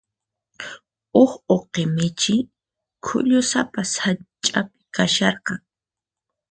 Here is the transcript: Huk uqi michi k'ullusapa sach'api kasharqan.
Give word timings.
Huk 1.15 1.31
uqi 1.55 1.83
michi 1.95 2.35
k'ullusapa 3.05 3.81
sach'api 3.95 4.79
kasharqan. 4.95 5.59